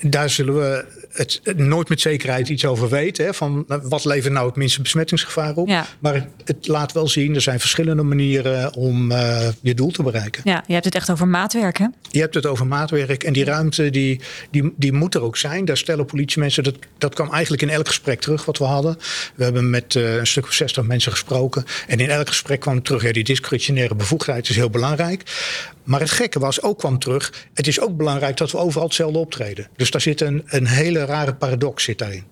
[0.00, 3.24] Daar zullen we het nooit met zekerheid iets over weten.
[3.24, 5.68] Hè, van wat levert nou het minste besmettingsgevaar op.
[5.68, 5.86] Ja.
[5.98, 10.42] Maar het, laat wel zien, er zijn verschillende manieren om uh, je doel te bereiken.
[10.44, 11.86] Ja, je hebt het echt over maatwerk hè?
[12.10, 13.24] Je hebt het over maatwerk.
[13.24, 14.20] En die ruimte die,
[14.50, 15.64] die, die moet er ook zijn.
[15.64, 18.98] Daar stellen politiemensen, dat, dat kwam eigenlijk in elk gesprek terug wat we hadden.
[19.34, 21.64] We hebben met uh, een stuk of 60 mensen gesproken.
[21.86, 25.22] En in elk gesprek kwam terug, ja, die discretionaire bevoegdheid is heel belangrijk.
[25.84, 29.18] Maar het gekke was, ook kwam terug, het is ook belangrijk dat we overal hetzelfde
[29.18, 29.68] optreden.
[29.76, 32.24] Dus daar zit een, een hele rare paradox zit daarin.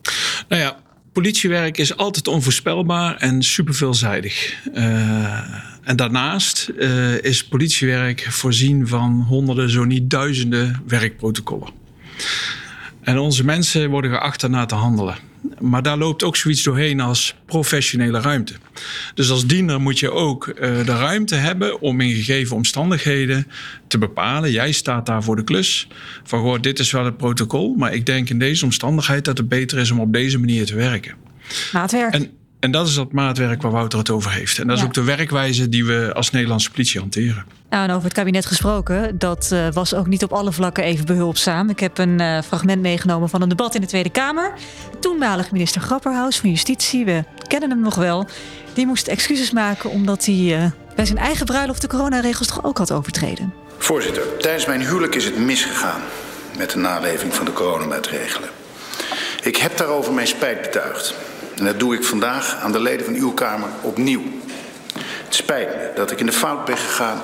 [0.49, 0.77] Nou ja,
[1.13, 4.57] politiewerk is altijd onvoorspelbaar en superveelzijdig.
[4.75, 5.39] Uh,
[5.83, 11.73] en daarnaast uh, is politiewerk voorzien van honderden, zo niet duizenden werkprotocollen.
[13.03, 15.17] En onze mensen worden geacht daarna te handelen.
[15.59, 18.55] Maar daar loopt ook zoiets doorheen als professionele ruimte.
[19.15, 23.47] Dus als diener moet je ook uh, de ruimte hebben om in gegeven omstandigheden
[23.89, 24.51] te bepalen.
[24.51, 25.89] Jij staat daar voor de klus.
[26.25, 27.75] Van goh, dit is wel het protocol.
[27.75, 30.75] Maar ik denk in deze omstandigheid dat het beter is om op deze manier te
[30.75, 31.15] werken.
[31.73, 32.13] Maatwerk.
[32.13, 34.59] En, en dat is dat maatwerk waar Wouter het over heeft.
[34.59, 34.89] En dat is ja.
[34.89, 37.45] ook de werkwijze die we als Nederlandse politie hanteren.
[37.71, 41.69] Nou, over het kabinet gesproken, dat uh, was ook niet op alle vlakken even behulpzaam.
[41.69, 44.53] Ik heb een uh, fragment meegenomen van een debat in de Tweede Kamer.
[45.01, 48.27] Toenmalig minister Grapperhaus van Justitie, we kennen hem nog wel.
[48.73, 52.79] Die moest excuses maken omdat hij uh, bij zijn eigen bruiloft de coronaregels toch ook
[52.79, 53.55] had overtreden.
[53.79, 56.01] Voorzitter, tijdens mijn huwelijk is het misgegaan
[56.57, 58.49] met de naleving van de coronamaatregelen.
[59.43, 61.15] Ik heb daarover mijn spijt betuigd.
[61.57, 64.23] En dat doe ik vandaag aan de leden van uw Kamer opnieuw.
[65.35, 67.23] Spijt me dat ik in de fout ben gegaan.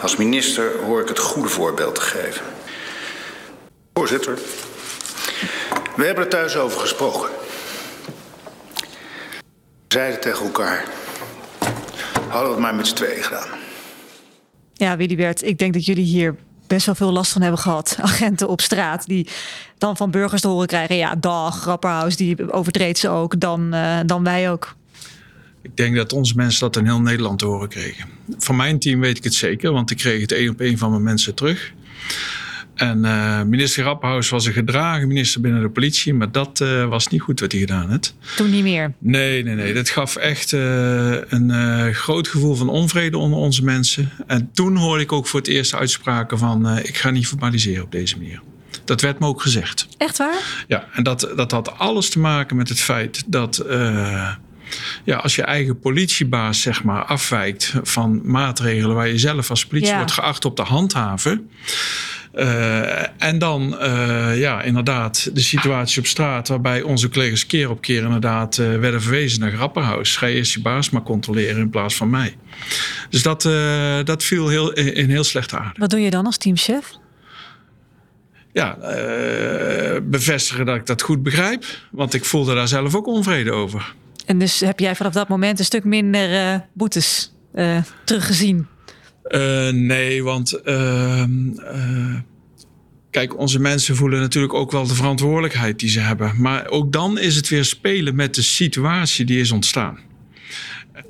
[0.00, 2.44] Als minister hoor ik het goede voorbeeld te geven.
[3.94, 4.38] Voorzitter,
[5.96, 7.28] we hebben er thuis over gesproken.
[9.88, 10.84] We zeiden tegen elkaar,
[12.28, 13.48] hadden we het maar met z'n tweeën gedaan.
[14.72, 17.96] Ja, Willybert, ik denk dat jullie hier best wel veel last van hebben gehad.
[18.00, 19.28] Agenten op straat die
[19.78, 20.96] dan van burgers te horen krijgen...
[20.96, 24.76] ja, dag, Grapperhaus, die overtreedt ze ook, dan, uh, dan wij ook.
[25.62, 28.08] Ik denk dat onze mensen dat in heel Nederland te horen kregen.
[28.38, 30.90] Van mijn team weet ik het zeker, want ik kreeg het één op één van
[30.90, 31.72] mijn mensen terug.
[32.74, 37.08] En uh, minister Rappenhaus was een gedragen minister binnen de politie, maar dat uh, was
[37.08, 38.16] niet goed wat hij gedaan heeft.
[38.36, 38.92] Toen niet meer?
[38.98, 39.74] Nee, nee, nee.
[39.74, 44.10] Dat gaf echt uh, een groot gevoel van onvrede onder onze mensen.
[44.26, 47.92] En toen hoorde ik ook voor het eerst uitspraken van ik ga niet formaliseren op
[47.92, 48.40] deze manier.
[48.84, 49.88] Dat werd me ook gezegd.
[49.96, 50.64] Echt waar?
[50.68, 53.64] Ja, en dat, dat had alles te maken met het feit dat
[55.04, 59.90] ja, als je eigen politiebaas zeg maar, afwijkt van maatregelen waar je zelf als politie
[59.90, 59.96] ja.
[59.96, 61.50] wordt geacht op te handhaven.
[62.34, 67.80] Uh, en dan, uh, ja, inderdaad, de situatie op straat waarbij onze collega's keer op
[67.80, 70.16] keer inderdaad uh, werden verwezen naar Grapperhaus.
[70.16, 72.36] Ga je eerst je baas maar controleren in plaats van mij.
[73.10, 73.42] Dus dat,
[74.06, 75.80] dat viel heel, in heel slechte aarde.
[75.80, 76.90] Wat doe je dan als teamchef?
[78.52, 78.76] Ja,
[80.02, 81.64] bevestigen dat ik dat goed begrijp.
[81.90, 83.94] Want ik voelde daar zelf ook onvrede over.
[84.28, 88.66] En dus heb jij vanaf dat moment een stuk minder uh, boetes uh, teruggezien?
[89.28, 91.30] Uh, nee, want ehm,
[93.10, 96.32] kijk, onze mensen voelen natuurlijk ook wel de verantwoordelijkheid die ze hebben.
[96.36, 99.98] Maar ook dan is het weer spelen met de situatie die is ontstaan.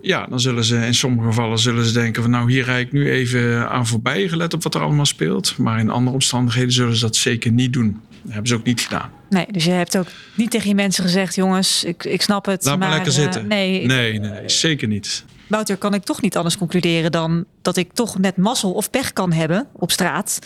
[0.03, 2.93] Ja, dan zullen ze in sommige gevallen zullen ze denken van nou hier rijd ik
[2.93, 5.57] nu even aan voorbij gelet op wat er allemaal speelt.
[5.57, 8.01] Maar in andere omstandigheden zullen ze dat zeker niet doen.
[8.29, 9.11] Dat hebben ze ook niet gedaan.
[9.29, 12.65] Nee, dus je hebt ook niet tegen je mensen gezegd, jongens, ik, ik snap het.
[12.65, 13.43] Laat maar, lekker zitten.
[13.43, 15.25] Uh, nee, nee, nee, nee, zeker niet.
[15.47, 19.13] Wouter, kan ik toch niet anders concluderen dan dat ik toch net mazzel of pech
[19.13, 20.39] kan hebben op straat.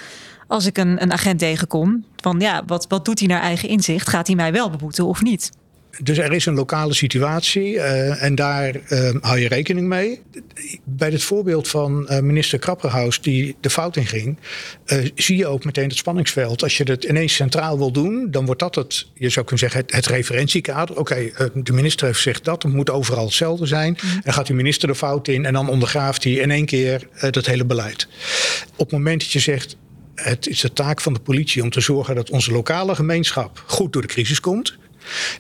[0.47, 2.05] Als ik een, een agent tegenkom.
[2.17, 4.09] Van ja, wat, wat doet hij naar eigen inzicht?
[4.09, 5.51] Gaat hij mij wel beboeten of niet?
[6.01, 10.21] Dus er is een lokale situatie uh, en daar uh, hou je rekening mee.
[10.85, 14.39] Bij het voorbeeld van uh, minister Krapperhaus die de fout in ging,
[15.15, 16.63] zie je ook meteen het spanningsveld.
[16.63, 19.81] Als je het ineens centraal wil doen, dan wordt dat het, je zou kunnen zeggen,
[19.81, 20.99] het, het referentiekader.
[20.99, 23.99] Oké, okay, de minister heeft gezegd dat, het moet overal hetzelfde zijn.
[24.03, 24.21] Mm.
[24.23, 27.47] En gaat die minister de fout in en dan ondergraaft hij in één keer dat
[27.47, 28.09] hele beleid.
[28.73, 29.77] Op het moment dat je zegt,
[30.15, 33.93] het is de taak van de politie om te zorgen dat onze lokale gemeenschap goed
[33.93, 34.81] door de crisis komt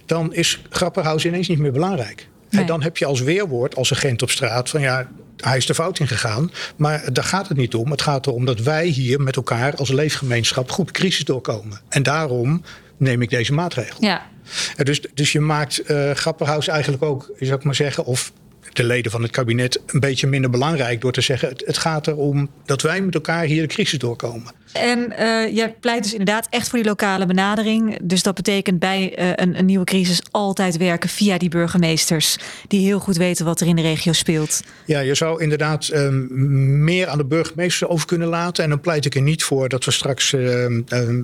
[0.06, 2.28] dan is Grapperhaus ineens niet meer belangrijk.
[2.50, 2.60] Nee.
[2.60, 5.74] En dan heb je als weerwoord, als agent op straat, van ja, hij is de
[5.74, 6.50] fout ingegaan.
[6.76, 7.90] Maar daar gaat het niet om.
[7.90, 11.80] Het gaat erom dat wij hier met elkaar als leefgemeenschap goed crisis doorkomen.
[11.88, 12.62] En daarom
[12.96, 13.96] neem ik deze maatregel.
[14.00, 14.30] Ja.
[14.76, 18.32] Dus, dus je maakt uh, Grapperhaus eigenlijk ook, zou ik maar zeggen, of
[18.72, 22.06] de leden van het kabinet een beetje minder belangrijk door te zeggen: het, het gaat
[22.06, 24.52] erom dat wij met elkaar hier de crisis doorkomen.
[24.72, 27.98] En uh, jij pleit dus inderdaad echt voor die lokale benadering.
[28.02, 32.36] Dus dat betekent bij uh, een, een, nieuwe crisis altijd werken via die burgemeesters.
[32.68, 34.62] Die heel goed weten wat er in de regio speelt.
[34.84, 38.64] Ja, je zou inderdaad um, meer aan de burgemeesters over kunnen laten.
[38.64, 40.66] En dan pleit ik er niet voor dat we straks uh,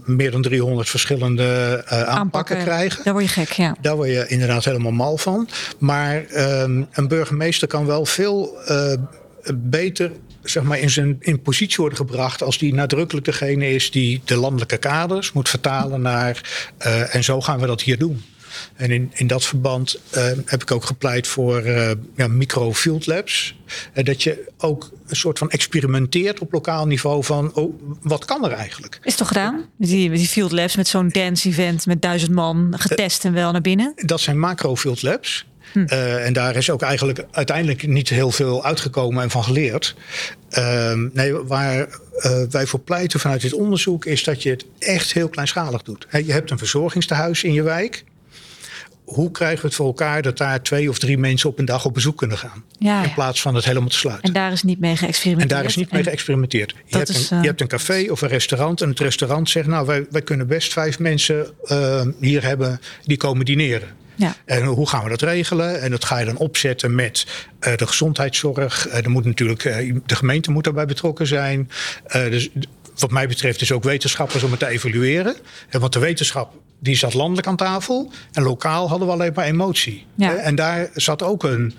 [0.04, 3.04] meer dan 300 verschillende aanpakken, aanpakken, krijgen.
[3.04, 3.76] Daar word je gek, ja.
[3.80, 5.48] Daar word je inderdaad helemaal mal van.
[5.78, 6.24] Maar
[6.92, 8.58] een burgemeester kan wel veel
[9.54, 10.10] beter
[10.42, 14.36] zeg maar, in zijn in positie worden gebracht als die nadrukkelijk degene is die de
[14.36, 16.42] landelijke kaders moet vertalen naar.
[16.86, 18.22] Uh, en zo gaan we dat hier doen.
[18.74, 23.54] En in, in dat verband uh, heb ik ook gepleit voor uh, ja, micro-field labs.
[23.94, 28.44] Uh, dat je ook een soort van experimenteert op lokaal niveau van oh, wat kan
[28.44, 28.98] er eigenlijk?
[29.02, 29.64] Is toch gedaan?
[29.76, 33.60] Die, die field labs met zo'n dance event met duizend man getest en wel naar
[33.60, 33.92] binnen?
[33.96, 35.46] Dat zijn macro-field labs.
[35.72, 35.84] Hm.
[35.86, 39.94] Uh, en daar is ook eigenlijk uiteindelijk niet heel veel uitgekomen en van geleerd.
[40.58, 45.12] Uh, nee, waar uh, wij voor pleiten vanuit dit onderzoek is dat je het echt
[45.12, 46.06] heel kleinschalig doet.
[46.08, 48.04] He, je hebt een verzorgingstehuis in je wijk.
[49.04, 51.84] Hoe krijgen we het voor elkaar dat daar twee of drie mensen op een dag
[51.84, 52.64] op bezoek kunnen gaan?
[52.78, 54.24] Ja, in plaats van het helemaal te sluiten.
[54.24, 55.50] En daar is niet mee geëxperimenteerd.
[55.52, 56.74] En daar is niet mee geëxperimenteerd.
[56.84, 58.80] Je hebt, is, een, je hebt, een, café of een restaurant.
[58.80, 61.46] En het restaurant zegt: Nou, wij, wij kunnen best vijf mensen
[62.20, 63.88] hier hebben die komen dineren.
[64.18, 64.34] Ja.
[64.44, 65.80] En hoe gaan we dat regelen?
[65.80, 67.26] En dat ga je dan opzetten met
[67.60, 68.88] uh, de gezondheidszorg.
[68.88, 71.70] Uh, er moet natuurlijk, uh, de gemeente moet daarbij betrokken zijn.
[72.12, 72.50] dus
[72.98, 75.36] wat mij betreft is ook wetenschappers om het te evalueren.
[75.70, 78.12] Want de wetenschap die zat landelijk aan tafel.
[78.32, 80.06] En lokaal hadden we alleen maar emotie.
[80.14, 80.34] Ja.
[80.34, 81.74] En daar zat ook een,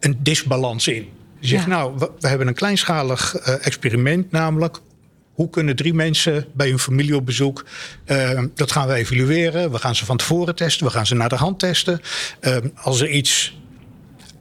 [0.00, 1.08] een disbalans in.
[1.38, 1.68] Je zegt, ja.
[1.68, 4.80] nou, we, we, hebben een kleinschalig experiment, namelijk
[5.34, 7.64] hoe kunnen drie mensen bij hun familie op bezoek?
[8.06, 9.70] Uh, dat gaan we evalueren.
[9.70, 10.86] We gaan ze van tevoren testen.
[10.86, 12.00] We gaan ze naar de hand testen.
[12.40, 13.58] Uh, als er iets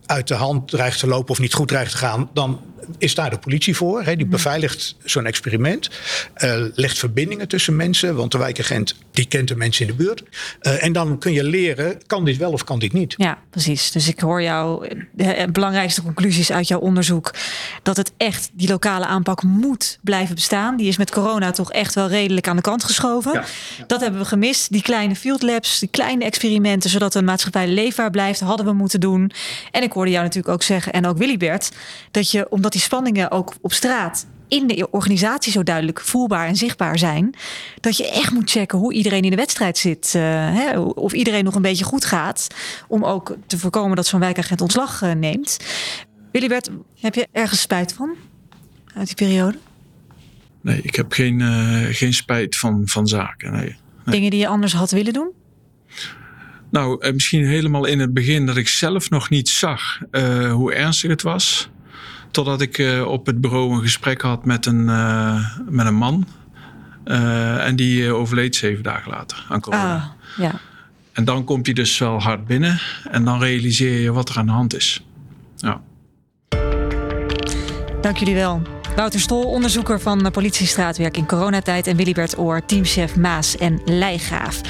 [0.06, 2.60] uit de hand dreigt te lopen of niet goed dreigt te gaan, dan
[2.98, 4.04] is daar de politie voor.
[4.04, 4.16] Hè?
[4.16, 5.90] Die beveiligt zo'n experiment.
[6.38, 8.16] Uh, legt verbindingen tussen mensen.
[8.16, 10.24] Want de wijkagent die kent de mensen in de buurt.
[10.62, 13.14] Uh, en dan kun je leren, kan dit wel of kan dit niet?
[13.18, 13.92] Ja, precies.
[13.92, 17.34] Dus ik hoor jou, de belangrijkste conclusies uit jouw onderzoek.
[17.84, 20.78] Dat het echt, die lokale aanpak moet blijven bestaan.
[20.78, 23.34] Die is met corona toch echt wel redelijk aan de kant geschoven.
[23.34, 23.46] Ja.
[23.88, 24.72] Dat hebben we gemist.
[24.72, 26.90] Die kleine field labs, die kleine experimenten.
[26.90, 29.32] Zodat een maatschappij leefbaar blijft, hadden we moeten doen.
[29.72, 31.72] En ik hoorde jou natuurlijk ook zeggen, en ook Willybert.
[32.12, 36.56] Dat je, omdat die spanningen ook op straat in de organisatie zo duidelijk voelbaar en
[36.56, 37.36] zichtbaar zijn.
[37.80, 40.14] Dat je echt moet checken hoe iedereen in de wedstrijd zit.
[40.16, 40.22] Uh,
[40.56, 42.48] hè, of iedereen nog een beetje goed gaat.
[42.88, 45.58] Om ook te voorkomen dat zo'n wijkagent ontslag uh, neemt.
[46.32, 48.16] Willibert, heb je ergens spijt van
[48.96, 49.58] uit die periode?
[50.62, 53.52] Nee, ik heb geen, uh, geen spijt van, van zaken.
[53.52, 53.62] Nee.
[53.66, 53.76] nee.
[54.06, 55.32] Dingen die je anders had willen doen?
[56.72, 60.00] Nou, misschien helemaal in het begin dat ik zelf nog niet zag
[60.52, 61.70] hoe ernstig het was.
[62.34, 66.28] Totdat ik uh, op het bureau een gesprek had met een, uh, met een man.
[67.04, 69.96] en die overleed zeven dagen later aan corona.
[69.96, 70.04] Ah,
[70.38, 70.60] ja.
[71.12, 72.80] En dan komt hij dus wel hard binnen.
[73.12, 75.04] En dan realiseer je wat er aan de hand is.
[75.56, 75.82] Ja.
[78.02, 78.73] Dank jullie wel.
[78.96, 81.88] Wouter Stol, onderzoeker van politiestraatwerk in coronatijd.
[81.88, 84.62] En Willibert Oor, teamchef Maas en Leijgraaf.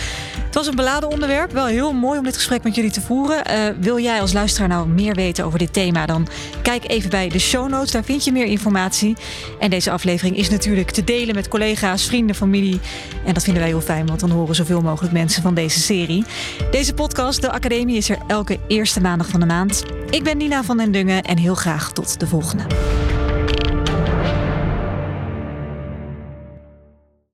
[0.45, 1.51] Het was een beladen onderwerp.
[1.51, 3.51] Wel heel mooi om dit gesprek met jullie te voeren.
[3.51, 6.05] Uh, wil jij als luisteraar nou meer weten over dit thema?
[6.05, 6.27] Dan
[6.61, 7.91] kijk even bij de show notes.
[7.91, 9.15] Daar vind je meer informatie.
[9.59, 12.79] En deze aflevering is natuurlijk te delen met collega's, vrienden, familie.
[13.25, 16.25] En dat vinden wij heel fijn, want dan horen zoveel mogelijk mensen van deze serie.
[16.71, 19.83] Deze podcast, De Academie, is er elke eerste maandag van de maand.
[20.09, 22.63] Ik ben Nina van den Dungen en heel graag tot de volgende.